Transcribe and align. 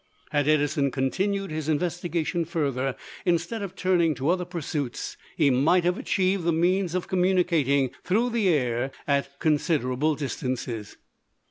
Had 0.31 0.47
Edison 0.47 0.89
continued 0.89 1.51
his 1.51 1.69
investigation 1.69 2.43
further, 2.43 2.95
instead 3.23 3.61
of 3.61 3.75
turning 3.75 4.15
to 4.15 4.29
other 4.31 4.45
pursuits, 4.45 5.15
he 5.37 5.51
might 5.51 5.83
have 5.83 5.99
achieved 5.99 6.43
the 6.43 6.51
means 6.51 6.95
of 6.95 7.07
communicating 7.07 7.91
through 8.03 8.31
the 8.31 8.49
air 8.49 8.89
at 9.07 9.37
considerable 9.37 10.15
distances. 10.15 10.97